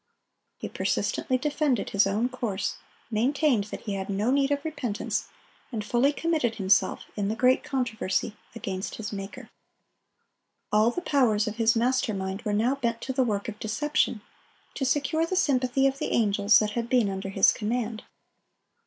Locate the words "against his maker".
8.55-9.51